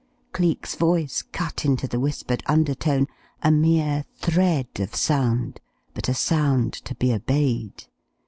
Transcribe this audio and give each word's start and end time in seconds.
Cleek's 0.33 0.73
voice 0.73 1.21
cut 1.21 1.63
into 1.63 1.87
the 1.87 1.99
whispered 1.99 2.41
undertone, 2.47 3.05
a 3.43 3.51
mere 3.51 4.03
thread 4.15 4.79
of 4.79 4.95
sound, 4.95 5.61
but 5.93 6.09
a 6.09 6.15
sound 6.15 6.73
to 6.73 6.95
be 6.95 7.13
obeyed. 7.13 7.85